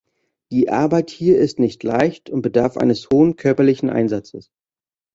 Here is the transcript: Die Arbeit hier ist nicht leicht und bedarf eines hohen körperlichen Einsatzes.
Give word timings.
Die 0.51 0.69
Arbeit 0.71 1.11
hier 1.11 1.37
ist 1.37 1.59
nicht 1.59 1.83
leicht 1.83 2.31
und 2.31 2.41
bedarf 2.41 2.75
eines 2.75 3.07
hohen 3.11 3.35
körperlichen 3.35 3.91
Einsatzes. 3.91 4.49